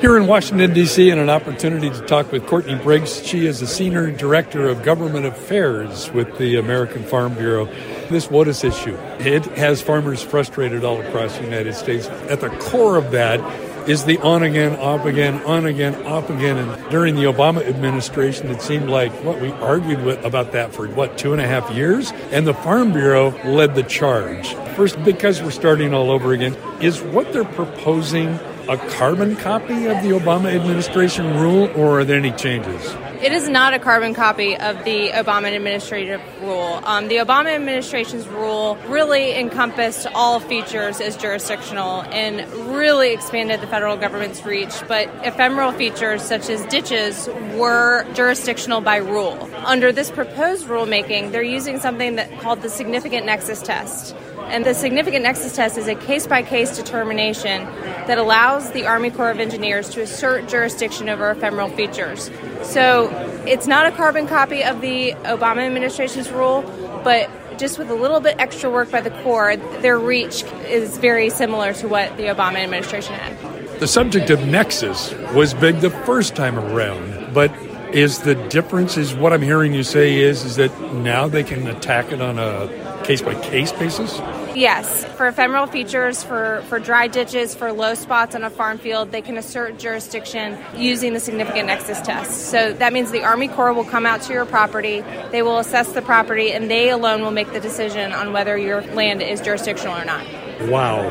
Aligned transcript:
Here 0.00 0.16
in 0.16 0.26
Washington, 0.26 0.74
D.C., 0.74 1.10
and 1.10 1.20
an 1.20 1.30
opportunity 1.30 1.88
to 1.90 2.00
talk 2.06 2.32
with 2.32 2.46
Courtney 2.46 2.74
Briggs. 2.74 3.24
She 3.24 3.46
is 3.46 3.60
the 3.60 3.66
Senior 3.66 4.10
Director 4.10 4.68
of 4.68 4.82
Government 4.82 5.26
Affairs 5.26 6.10
with 6.10 6.38
the 6.38 6.56
American 6.56 7.04
Farm 7.04 7.34
Bureau. 7.34 7.66
This 8.10 8.26
WOTUS 8.26 8.64
issue, 8.64 8.96
it 9.20 9.44
has 9.56 9.80
farmers 9.80 10.20
frustrated 10.20 10.84
all 10.84 11.00
across 11.00 11.38
the 11.38 11.44
United 11.44 11.74
States. 11.74 12.08
At 12.28 12.40
the 12.40 12.50
core 12.50 12.96
of 12.96 13.12
that 13.12 13.40
is 13.88 14.04
the 14.04 14.18
on 14.18 14.42
again, 14.42 14.76
off 14.78 15.04
again, 15.04 15.42
on 15.42 15.66
again, 15.66 15.94
off 16.06 16.30
again. 16.30 16.56
And 16.56 16.90
during 16.90 17.14
the 17.14 17.24
Obama 17.24 17.66
administration, 17.66 18.48
it 18.48 18.60
seemed 18.60 18.88
like 18.88 19.12
what 19.24 19.40
we 19.40 19.50
argued 19.52 20.04
with, 20.04 20.24
about 20.24 20.52
that 20.52 20.72
for 20.74 20.88
what 20.88 21.18
two 21.18 21.32
and 21.32 21.40
a 21.40 21.46
half 21.46 21.70
years, 21.72 22.12
and 22.30 22.46
the 22.46 22.54
Farm 22.54 22.92
Bureau 22.92 23.30
led 23.44 23.74
the 23.74 23.82
charge. 23.82 24.54
First, 24.76 25.02
because 25.04 25.42
we're 25.42 25.50
starting 25.50 25.94
all 25.94 26.10
over 26.10 26.32
again, 26.32 26.56
is 26.80 27.00
what 27.02 27.32
they're 27.32 27.44
proposing 27.44 28.38
a 28.68 28.76
carbon 28.90 29.36
copy 29.36 29.86
of 29.86 30.02
the 30.02 30.10
Obama 30.10 30.54
administration 30.54 31.38
rule, 31.38 31.70
or 31.76 32.00
are 32.00 32.04
there 32.04 32.18
any 32.18 32.32
changes? 32.32 32.94
It 33.22 33.32
is 33.32 33.48
not 33.48 33.72
a 33.72 33.78
carbon 33.78 34.14
copy 34.14 34.56
of 34.56 34.84
the 34.84 35.10
Obama 35.10 35.54
administrative 35.54 36.20
rule. 36.42 36.80
Um, 36.84 37.06
the 37.06 37.16
Obama 37.16 37.54
administration's 37.54 38.26
rule 38.26 38.76
really 38.88 39.38
encompassed 39.38 40.08
all 40.14 40.40
features 40.40 41.00
as 41.00 41.16
jurisdictional 41.16 42.02
and 42.10 42.52
really 42.74 43.12
expanded 43.12 43.60
the 43.60 43.68
federal 43.68 43.96
government's 43.96 44.44
reach. 44.44 44.74
But 44.88 45.08
ephemeral 45.24 45.70
features 45.70 46.22
such 46.22 46.50
as 46.50 46.66
ditches 46.66 47.28
were 47.54 48.04
jurisdictional 48.14 48.80
by 48.80 48.96
rule. 48.96 49.48
Under 49.64 49.92
this 49.92 50.10
proposed 50.10 50.66
rulemaking, 50.66 51.30
they're 51.30 51.42
using 51.42 51.78
something 51.78 52.16
that 52.16 52.40
called 52.40 52.62
the 52.62 52.68
significant 52.68 53.24
nexus 53.24 53.62
test. 53.62 54.16
And 54.52 54.66
the 54.66 54.74
significant 54.74 55.22
nexus 55.22 55.56
test 55.56 55.78
is 55.78 55.88
a 55.88 55.94
case 55.94 56.26
by 56.26 56.42
case 56.42 56.76
determination 56.76 57.64
that 58.06 58.18
allows 58.18 58.70
the 58.72 58.84
Army 58.84 59.10
Corps 59.10 59.30
of 59.30 59.40
Engineers 59.40 59.88
to 59.90 60.02
assert 60.02 60.46
jurisdiction 60.46 61.08
over 61.08 61.30
ephemeral 61.30 61.70
features. 61.70 62.30
So 62.62 63.08
it's 63.46 63.66
not 63.66 63.86
a 63.86 63.92
carbon 63.92 64.26
copy 64.26 64.62
of 64.62 64.82
the 64.82 65.12
Obama 65.22 65.66
administration's 65.66 66.30
rule, 66.30 66.60
but 67.02 67.30
just 67.58 67.78
with 67.78 67.88
a 67.88 67.94
little 67.94 68.20
bit 68.20 68.36
extra 68.38 68.70
work 68.70 68.90
by 68.90 69.00
the 69.00 69.10
Corps, 69.22 69.56
their 69.80 69.98
reach 69.98 70.44
is 70.66 70.98
very 70.98 71.30
similar 71.30 71.72
to 71.72 71.88
what 71.88 72.14
the 72.18 72.24
Obama 72.24 72.56
administration 72.56 73.14
had. 73.14 73.80
The 73.80 73.88
subject 73.88 74.28
of 74.28 74.46
nexus 74.46 75.14
was 75.32 75.54
big 75.54 75.76
the 75.76 75.88
first 75.88 76.36
time 76.36 76.58
around, 76.58 77.32
but 77.32 77.50
is 77.94 78.18
the 78.20 78.34
difference 78.34 78.98
is 78.98 79.14
what 79.14 79.32
I'm 79.32 79.40
hearing 79.40 79.72
you 79.72 79.82
say 79.82 80.18
is 80.18 80.44
is 80.44 80.56
that 80.56 80.78
now 80.92 81.26
they 81.26 81.42
can 81.42 81.66
attack 81.66 82.12
it 82.12 82.20
on 82.20 82.38
a 82.38 83.02
case 83.04 83.22
by 83.22 83.34
case 83.40 83.72
basis? 83.72 84.20
Yes, 84.54 85.04
for 85.16 85.28
ephemeral 85.28 85.66
features, 85.66 86.22
for, 86.22 86.62
for 86.68 86.78
dry 86.78 87.08
ditches, 87.08 87.54
for 87.54 87.72
low 87.72 87.94
spots 87.94 88.34
on 88.34 88.44
a 88.44 88.50
farm 88.50 88.76
field, 88.76 89.10
they 89.10 89.22
can 89.22 89.38
assert 89.38 89.78
jurisdiction 89.78 90.58
using 90.76 91.14
the 91.14 91.20
significant 91.20 91.68
nexus 91.68 92.00
test. 92.02 92.50
So 92.50 92.74
that 92.74 92.92
means 92.92 93.10
the 93.10 93.22
Army 93.22 93.48
Corps 93.48 93.72
will 93.72 93.84
come 93.84 94.04
out 94.04 94.20
to 94.22 94.32
your 94.34 94.44
property, 94.44 95.00
they 95.30 95.40
will 95.42 95.58
assess 95.58 95.92
the 95.92 96.02
property, 96.02 96.52
and 96.52 96.70
they 96.70 96.90
alone 96.90 97.22
will 97.22 97.30
make 97.30 97.50
the 97.52 97.60
decision 97.60 98.12
on 98.12 98.34
whether 98.34 98.58
your 98.58 98.82
land 98.82 99.22
is 99.22 99.40
jurisdictional 99.40 99.96
or 99.96 100.04
not. 100.04 100.26
Wow. 100.70 101.02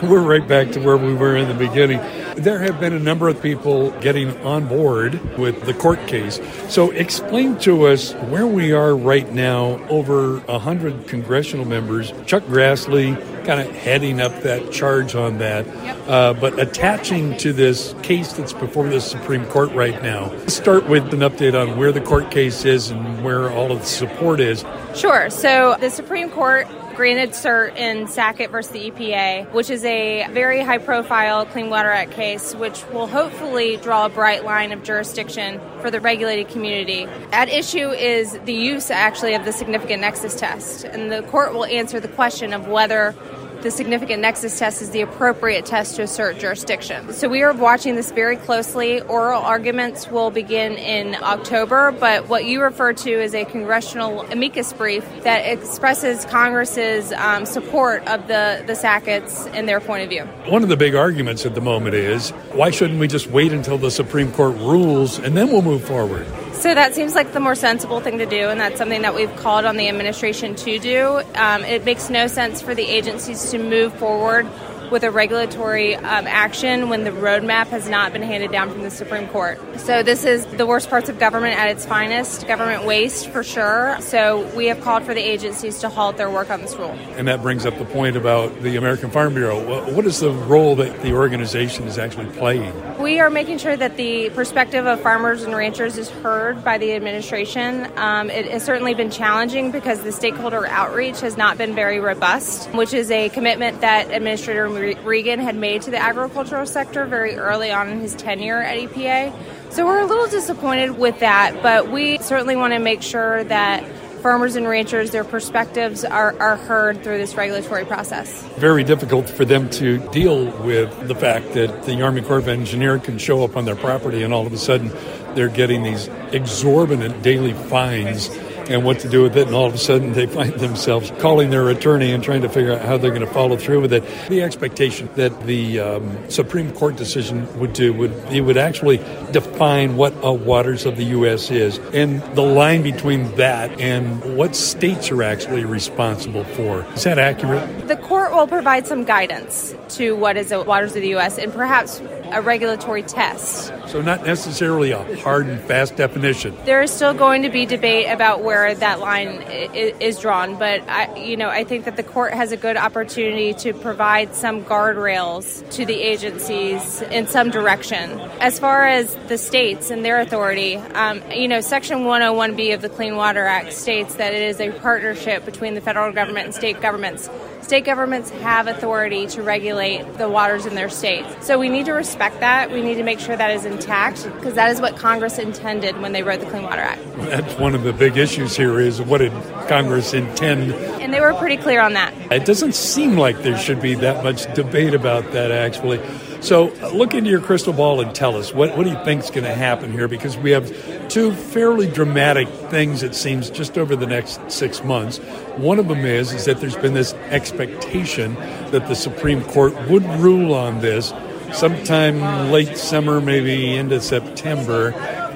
We're 0.02 0.22
right 0.22 0.46
back 0.46 0.72
to 0.72 0.80
where 0.80 0.96
we 0.96 1.14
were 1.14 1.36
in 1.36 1.48
the 1.48 1.54
beginning. 1.54 2.00
There 2.36 2.60
have 2.60 2.78
been 2.78 2.92
a 2.92 2.98
number 2.98 3.28
of 3.28 3.42
people 3.42 3.90
getting 4.00 4.36
on 4.42 4.68
board 4.68 5.38
with 5.38 5.64
the 5.64 5.74
court 5.74 6.06
case. 6.06 6.40
So 6.68 6.90
explain 6.90 7.58
to 7.60 7.86
us 7.86 8.14
where 8.14 8.46
we 8.46 8.72
are 8.72 8.96
right 8.96 9.30
now. 9.32 9.84
Over 9.88 10.38
100 10.40 11.08
congressional 11.08 11.64
members, 11.64 12.12
Chuck 12.26 12.44
Grassley 12.44 13.16
kind 13.44 13.66
of 13.66 13.74
heading 13.74 14.20
up 14.20 14.42
that 14.42 14.70
charge 14.70 15.14
on 15.14 15.38
that, 15.38 15.66
yep. 15.66 15.96
uh, 16.06 16.34
but 16.34 16.58
attaching 16.58 17.34
to 17.38 17.52
this 17.52 17.94
case 18.02 18.34
that's 18.34 18.52
before 18.52 18.88
the 18.88 19.00
Supreme 19.00 19.46
Court 19.46 19.72
right 19.72 20.02
now. 20.02 20.30
Let's 20.30 20.54
start 20.54 20.86
with 20.86 21.14
an 21.14 21.20
update 21.20 21.58
on 21.58 21.78
where 21.78 21.90
the 21.90 22.02
court 22.02 22.30
case 22.30 22.66
is 22.66 22.90
and 22.90 23.24
where 23.24 23.50
all 23.50 23.72
of 23.72 23.80
the 23.80 23.86
support 23.86 24.40
is. 24.40 24.66
Sure. 24.94 25.30
So 25.30 25.76
the 25.80 25.88
Supreme 25.88 26.28
Court 26.28 26.68
granted 26.98 27.30
cert 27.30 27.76
in 27.76 28.08
Sackett 28.08 28.50
versus 28.50 28.72
the 28.72 28.90
EPA, 28.90 29.52
which 29.52 29.70
is 29.70 29.84
a 29.84 30.26
very 30.32 30.64
high 30.64 30.78
profile 30.78 31.46
Clean 31.46 31.70
Water 31.70 31.90
Act 31.90 32.10
case, 32.10 32.56
which 32.56 32.84
will 32.86 33.06
hopefully 33.06 33.76
draw 33.76 34.06
a 34.06 34.08
bright 34.08 34.44
line 34.44 34.72
of 34.72 34.82
jurisdiction 34.82 35.60
for 35.80 35.92
the 35.92 36.00
regulated 36.00 36.48
community. 36.48 37.04
At 37.30 37.48
issue 37.50 37.88
is 37.90 38.36
the 38.46 38.52
use 38.52 38.90
actually 38.90 39.34
of 39.34 39.44
the 39.44 39.52
significant 39.52 40.00
nexus 40.00 40.34
test, 40.34 40.82
and 40.82 41.12
the 41.12 41.22
court 41.22 41.54
will 41.54 41.66
answer 41.66 42.00
the 42.00 42.08
question 42.08 42.52
of 42.52 42.66
whether 42.66 43.14
the 43.62 43.70
significant 43.70 44.22
nexus 44.22 44.58
test 44.58 44.82
is 44.82 44.90
the 44.90 45.00
appropriate 45.00 45.66
test 45.66 45.96
to 45.96 46.02
assert 46.02 46.38
jurisdiction. 46.38 47.12
So 47.12 47.28
we 47.28 47.42
are 47.42 47.52
watching 47.52 47.96
this 47.96 48.12
very 48.12 48.36
closely. 48.36 49.00
Oral 49.02 49.42
arguments 49.42 50.08
will 50.08 50.30
begin 50.30 50.74
in 50.74 51.16
October, 51.16 51.92
but 51.92 52.28
what 52.28 52.44
you 52.44 52.62
refer 52.62 52.92
to 52.92 53.10
is 53.10 53.34
a 53.34 53.44
congressional 53.44 54.22
amicus 54.30 54.72
brief 54.72 55.04
that 55.24 55.40
expresses 55.40 56.24
Congress's 56.26 57.12
um, 57.12 57.46
support 57.46 58.06
of 58.06 58.28
the, 58.28 58.62
the 58.66 58.74
Sacketts 58.74 59.52
and 59.54 59.68
their 59.68 59.80
point 59.80 60.04
of 60.04 60.08
view. 60.08 60.24
One 60.50 60.62
of 60.62 60.68
the 60.68 60.76
big 60.76 60.94
arguments 60.94 61.44
at 61.44 61.54
the 61.54 61.60
moment 61.60 61.94
is 61.94 62.30
why 62.52 62.70
shouldn't 62.70 63.00
we 63.00 63.08
just 63.08 63.28
wait 63.28 63.52
until 63.52 63.78
the 63.78 63.90
Supreme 63.90 64.30
Court 64.32 64.56
rules 64.56 65.18
and 65.18 65.36
then 65.36 65.48
we'll 65.48 65.62
move 65.62 65.84
forward? 65.84 66.26
So 66.58 66.74
that 66.74 66.92
seems 66.92 67.14
like 67.14 67.32
the 67.32 67.38
more 67.38 67.54
sensible 67.54 68.00
thing 68.00 68.18
to 68.18 68.26
do, 68.26 68.48
and 68.48 68.58
that's 68.58 68.78
something 68.78 69.02
that 69.02 69.14
we've 69.14 69.34
called 69.36 69.64
on 69.64 69.76
the 69.76 69.88
administration 69.88 70.56
to 70.56 70.80
do. 70.80 71.22
Um, 71.36 71.62
it 71.62 71.84
makes 71.84 72.10
no 72.10 72.26
sense 72.26 72.60
for 72.60 72.74
the 72.74 72.82
agencies 72.82 73.52
to 73.52 73.58
move 73.58 73.94
forward 73.94 74.44
with 74.90 75.04
a 75.04 75.10
regulatory 75.10 75.94
um, 75.96 76.26
action 76.26 76.88
when 76.88 77.04
the 77.04 77.10
roadmap 77.10 77.68
has 77.68 77.88
not 77.88 78.12
been 78.12 78.22
handed 78.22 78.50
down 78.52 78.70
from 78.70 78.82
the 78.82 78.90
Supreme 78.90 79.28
Court. 79.28 79.58
So, 79.80 80.02
this 80.02 80.24
is 80.24 80.46
the 80.46 80.66
worst 80.66 80.90
parts 80.90 81.08
of 81.08 81.18
government 81.18 81.58
at 81.58 81.70
its 81.70 81.86
finest 81.86 82.46
government 82.46 82.84
waste 82.84 83.28
for 83.28 83.42
sure. 83.42 83.96
So, 84.00 84.46
we 84.56 84.66
have 84.66 84.80
called 84.80 85.04
for 85.04 85.14
the 85.14 85.20
agencies 85.20 85.78
to 85.80 85.88
halt 85.88 86.16
their 86.16 86.30
work 86.30 86.50
on 86.50 86.60
this 86.60 86.76
rule. 86.76 86.96
And 87.16 87.28
that 87.28 87.42
brings 87.42 87.66
up 87.66 87.78
the 87.78 87.84
point 87.84 88.16
about 88.16 88.62
the 88.62 88.76
American 88.76 89.10
Farm 89.10 89.34
Bureau. 89.34 89.92
What 89.92 90.06
is 90.06 90.20
the 90.20 90.30
role 90.30 90.76
that 90.76 91.02
the 91.02 91.12
organization 91.12 91.86
is 91.86 91.98
actually 91.98 92.26
playing? 92.36 92.72
We 92.98 93.20
are 93.20 93.30
making 93.30 93.58
sure 93.58 93.76
that 93.76 93.96
the 93.96 94.30
perspective 94.30 94.86
of 94.86 95.00
farmers 95.00 95.42
and 95.42 95.54
ranchers 95.54 95.96
is 95.96 96.08
heard 96.08 96.64
by 96.64 96.78
the 96.78 96.92
administration. 96.92 97.90
Um, 97.96 98.30
it 98.30 98.46
has 98.46 98.64
certainly 98.64 98.94
been 98.94 99.10
challenging 99.10 99.70
because 99.70 100.02
the 100.02 100.12
stakeholder 100.12 100.66
outreach 100.66 101.20
has 101.20 101.36
not 101.36 101.58
been 101.58 101.74
very 101.74 102.00
robust, 102.00 102.72
which 102.72 102.92
is 102.92 103.10
a 103.10 103.28
commitment 103.30 103.80
that 103.80 104.10
Administrator 104.10 104.68
Regan 104.78 105.40
had 105.40 105.56
made 105.56 105.82
to 105.82 105.90
the 105.90 105.98
agricultural 105.98 106.66
sector 106.66 107.04
very 107.06 107.34
early 107.36 107.70
on 107.70 107.88
in 107.88 108.00
his 108.00 108.14
tenure 108.14 108.62
at 108.62 108.78
EPA. 108.78 109.34
So 109.70 109.86
we're 109.86 110.00
a 110.00 110.06
little 110.06 110.28
disappointed 110.28 110.98
with 110.98 111.20
that, 111.20 111.62
but 111.62 111.90
we 111.90 112.18
certainly 112.18 112.56
want 112.56 112.72
to 112.72 112.78
make 112.78 113.02
sure 113.02 113.44
that 113.44 113.84
farmers 114.18 114.56
and 114.56 114.66
ranchers, 114.66 115.10
their 115.10 115.24
perspectives 115.24 116.04
are, 116.04 116.38
are 116.40 116.56
heard 116.56 117.02
through 117.02 117.18
this 117.18 117.34
regulatory 117.34 117.84
process. 117.84 118.42
Very 118.56 118.84
difficult 118.84 119.28
for 119.28 119.44
them 119.44 119.70
to 119.70 119.98
deal 120.10 120.50
with 120.62 121.08
the 121.08 121.14
fact 121.14 121.52
that 121.54 121.84
the 121.84 122.02
Army 122.02 122.22
Corps 122.22 122.38
of 122.38 122.48
Engineers 122.48 123.02
can 123.02 123.18
show 123.18 123.44
up 123.44 123.56
on 123.56 123.64
their 123.64 123.76
property 123.76 124.22
and 124.22 124.34
all 124.34 124.46
of 124.46 124.52
a 124.52 124.58
sudden 124.58 124.90
they're 125.34 125.48
getting 125.48 125.82
these 125.82 126.08
exorbitant 126.32 127.22
daily 127.22 127.52
fines 127.52 128.28
and 128.68 128.84
what 128.84 129.00
to 129.00 129.08
do 129.08 129.22
with 129.22 129.36
it. 129.36 129.46
And 129.46 129.56
all 129.56 129.66
of 129.66 129.74
a 129.74 129.78
sudden, 129.78 130.12
they 130.12 130.26
find 130.26 130.52
themselves 130.54 131.12
calling 131.18 131.50
their 131.50 131.68
attorney 131.68 132.12
and 132.12 132.22
trying 132.22 132.42
to 132.42 132.48
figure 132.48 132.72
out 132.72 132.82
how 132.82 132.98
they're 132.98 133.10
going 133.10 133.26
to 133.26 133.32
follow 133.32 133.56
through 133.56 133.80
with 133.80 133.92
it. 133.92 134.04
The 134.28 134.42
expectation 134.42 135.08
that 135.16 135.46
the 135.46 135.80
um, 135.80 136.30
Supreme 136.30 136.72
Court 136.72 136.96
decision 136.96 137.46
would 137.58 137.72
do 137.72 137.92
would 137.92 138.12
it 138.30 138.42
would 138.42 138.56
actually 138.56 138.98
define 139.32 139.96
what 139.96 140.14
a 140.22 140.32
waters 140.32 140.86
of 140.86 140.96
the 140.96 141.04
U.S. 141.04 141.50
is 141.50 141.78
and 141.92 142.22
the 142.34 142.42
line 142.42 142.82
between 142.82 143.34
that 143.36 143.80
and 143.80 144.36
what 144.36 144.54
states 144.54 145.10
are 145.10 145.22
actually 145.22 145.64
responsible 145.64 146.44
for. 146.44 146.84
Is 146.94 147.04
that 147.04 147.18
accurate? 147.18 147.88
The 147.88 147.96
court 147.96 148.32
will 148.32 148.46
provide 148.46 148.86
some 148.86 149.04
guidance 149.04 149.74
to 149.90 150.16
what 150.16 150.36
is 150.36 150.48
the 150.48 150.62
waters 150.62 150.94
of 150.94 151.02
the 151.02 151.08
U.S. 151.08 151.38
and 151.38 151.52
perhaps 151.52 152.00
a 152.30 152.42
regulatory 152.42 153.02
test. 153.02 153.72
So, 153.88 154.00
not 154.02 154.24
necessarily 154.24 154.90
a 154.90 155.16
hard 155.18 155.46
and 155.46 155.60
fast 155.60 155.96
definition. 155.96 156.56
There 156.64 156.82
is 156.82 156.90
still 156.90 157.14
going 157.14 157.42
to 157.42 157.48
be 157.48 157.66
debate 157.66 158.10
about 158.10 158.42
where 158.58 158.74
that 158.74 159.00
line 159.00 159.42
is 159.42 160.18
drawn, 160.18 160.58
but 160.58 160.82
I, 160.88 161.14
you 161.16 161.36
know, 161.36 161.48
I 161.48 161.64
think 161.64 161.84
that 161.84 161.96
the 161.96 162.02
court 162.02 162.32
has 162.34 162.52
a 162.52 162.56
good 162.56 162.76
opportunity 162.76 163.54
to 163.54 163.72
provide 163.72 164.34
some 164.34 164.64
guardrails 164.64 165.68
to 165.72 165.86
the 165.86 165.94
agencies 165.94 167.02
in 167.02 167.26
some 167.26 167.50
direction. 167.50 168.18
As 168.40 168.58
far 168.58 168.86
as 168.86 169.14
the 169.28 169.38
states 169.38 169.90
and 169.90 170.04
their 170.04 170.20
authority, 170.20 170.76
um, 170.76 171.22
you 171.30 171.48
know, 171.48 171.60
Section 171.60 171.98
101B 172.00 172.74
of 172.74 172.82
the 172.82 172.88
Clean 172.88 173.14
Water 173.14 173.44
Act 173.44 173.72
states 173.72 174.16
that 174.16 174.34
it 174.34 174.42
is 174.42 174.60
a 174.60 174.70
partnership 174.72 175.44
between 175.44 175.74
the 175.74 175.80
federal 175.80 176.12
government 176.12 176.46
and 176.46 176.54
state 176.54 176.80
governments. 176.80 177.30
State 177.62 177.84
governments 177.84 178.30
have 178.30 178.66
authority 178.66 179.26
to 179.26 179.42
regulate 179.42 180.16
the 180.16 180.28
waters 180.28 180.64
in 180.64 180.74
their 180.74 180.88
states. 180.88 181.46
So 181.46 181.58
we 181.58 181.68
need 181.68 181.86
to 181.86 181.92
respect 181.92 182.40
that. 182.40 182.70
We 182.70 182.82
need 182.82 182.94
to 182.94 183.02
make 183.02 183.20
sure 183.20 183.36
that 183.36 183.50
is 183.50 183.64
intact 183.64 184.24
because 184.36 184.54
that 184.54 184.70
is 184.70 184.80
what 184.80 184.96
Congress 184.96 185.38
intended 185.38 186.00
when 186.00 186.12
they 186.12 186.22
wrote 186.22 186.40
the 186.40 186.46
Clean 186.46 186.62
Water 186.62 186.80
Act. 186.80 187.02
That's 187.16 187.58
one 187.58 187.74
of 187.74 187.82
the 187.82 187.92
big 187.92 188.16
issues 188.16 188.56
here 188.56 188.78
is 188.80 189.02
what 189.02 189.18
did 189.18 189.32
Congress 189.68 190.14
intend? 190.14 190.72
And 190.72 191.12
they 191.12 191.20
were 191.20 191.34
pretty 191.34 191.56
clear 191.56 191.80
on 191.80 191.94
that. 191.94 192.14
It 192.32 192.44
doesn't 192.46 192.74
seem 192.74 193.16
like 193.16 193.42
there 193.42 193.58
should 193.58 193.82
be 193.82 193.94
that 193.96 194.24
much 194.24 194.52
debate 194.54 194.94
about 194.94 195.32
that 195.32 195.50
actually. 195.50 196.00
So 196.40 196.72
uh, 196.82 196.90
look 196.90 197.14
into 197.14 197.30
your 197.30 197.40
crystal 197.40 197.72
ball 197.72 198.00
and 198.00 198.14
tell 198.14 198.36
us 198.36 198.54
what, 198.54 198.76
what 198.76 198.84
do 198.84 198.90
you 198.90 199.04
think 199.04 199.24
is 199.24 199.30
going 199.30 199.44
to 199.44 199.54
happen 199.54 199.92
here? 199.92 200.08
Because 200.08 200.36
we 200.36 200.52
have 200.52 201.08
two 201.08 201.32
fairly 201.32 201.86
dramatic 201.90 202.48
things, 202.48 203.02
it 203.02 203.14
seems, 203.14 203.50
just 203.50 203.76
over 203.76 203.96
the 203.96 204.06
next 204.06 204.50
six 204.50 204.84
months. 204.84 205.18
One 205.56 205.78
of 205.78 205.88
them 205.88 206.04
is, 206.04 206.32
is 206.32 206.44
that 206.44 206.60
there's 206.60 206.76
been 206.76 206.94
this 206.94 207.12
expectation 207.30 208.34
that 208.70 208.86
the 208.86 208.94
Supreme 208.94 209.42
Court 209.42 209.74
would 209.88 210.04
rule 210.20 210.54
on 210.54 210.80
this 210.80 211.12
sometime 211.52 212.52
late 212.52 212.76
summer, 212.76 213.20
maybe 213.20 213.74
into 213.74 214.00
September. 214.00 214.92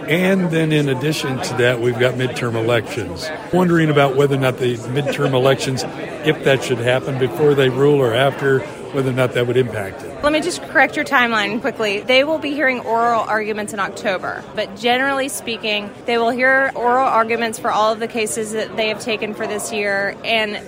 And 0.09 0.51
then, 0.51 0.73
in 0.73 0.89
addition 0.89 1.41
to 1.41 1.55
that, 1.59 1.81
we've 1.81 1.99
got 1.99 2.15
midterm 2.15 2.55
elections. 2.55 3.29
Wondering 3.53 3.89
about 3.89 4.17
whether 4.17 4.37
or 4.37 4.41
not 4.41 4.59
the 4.59 4.75
midterm 4.77 5.33
elections, 5.33 5.85
if 6.27 6.45
that 6.45 6.65
should 6.65 6.79
happen 6.79 7.19
before 7.19 7.55
they 7.55 7.69
rule 7.69 8.01
or 8.01 8.13
after, 8.13 8.67
whether 8.93 9.11
or 9.11 9.15
not 9.15 9.33
that 9.35 9.47
would 9.47 9.57
impact 9.57 10.03
it. 10.03 10.23
Let 10.23 10.33
me 10.33 10.41
just 10.41 10.63
correct 10.63 10.97
your 10.97 11.05
timeline 11.05 11.61
quickly. 11.61 12.01
They 12.01 12.25
will 12.25 12.39
be 12.39 12.51
hearing 12.51 12.81
oral 12.81 13.23
arguments 13.23 13.73
in 13.73 13.81
October, 13.81 14.45
but 14.55 14.77
generally 14.77 15.29
speaking, 15.29 15.91
they 16.07 16.19
will 16.19 16.31
hear 16.31 16.71
oral 16.75 17.07
arguments 17.07 17.59
for 17.59 17.71
all 17.71 17.93
of 17.93 18.01
the 18.01 18.09
cases 18.09 18.53
that 18.53 18.77
they 18.77 18.89
have 18.89 19.01
taken 19.01 19.35
for 19.35 19.47
this 19.47 19.73
year, 19.73 20.17
and 20.25 20.61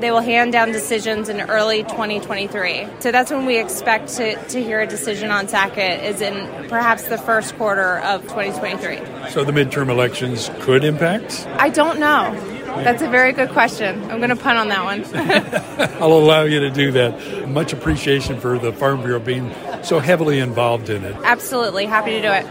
they 0.00 0.10
will 0.10 0.20
hand 0.20 0.52
down 0.52 0.72
decisions 0.72 1.28
in 1.28 1.40
early 1.42 1.82
2023. 1.82 2.86
So 3.00 3.12
that's 3.12 3.30
when 3.30 3.44
we 3.44 3.58
expect 3.58 4.08
to, 4.16 4.42
to 4.48 4.62
hear 4.62 4.80
a 4.80 4.86
decision 4.86 5.30
on 5.30 5.46
Sackett 5.46 6.02
is 6.02 6.20
in 6.20 6.68
perhaps 6.68 7.04
the 7.04 7.18
first 7.18 7.54
quarter 7.56 7.98
of 7.98 8.22
2023. 8.22 9.30
So 9.30 9.44
the 9.44 9.52
midterm 9.52 9.90
elections 9.90 10.50
could 10.60 10.84
impact? 10.84 11.46
I 11.58 11.68
don't 11.68 12.00
know. 12.00 12.49
That's 12.76 13.02
a 13.02 13.08
very 13.08 13.32
good 13.32 13.50
question. 13.50 14.02
I'm 14.10 14.18
going 14.18 14.30
to 14.30 14.36
punt 14.36 14.58
on 14.58 14.68
that 14.68 14.84
one. 14.84 15.04
I'll 16.02 16.12
allow 16.12 16.42
you 16.42 16.60
to 16.60 16.70
do 16.70 16.92
that. 16.92 17.48
Much 17.48 17.72
appreciation 17.72 18.40
for 18.40 18.58
the 18.58 18.72
Farm 18.72 19.02
Bureau 19.02 19.20
being 19.20 19.52
so 19.82 19.98
heavily 19.98 20.38
involved 20.38 20.88
in 20.88 21.04
it. 21.04 21.16
Absolutely. 21.24 21.86
Happy 21.86 22.10
to 22.12 22.22
do 22.22 22.32
it. 22.32 22.46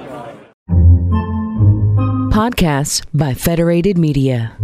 Podcasts 2.32 3.06
by 3.14 3.34
Federated 3.34 3.98
Media. 3.98 4.56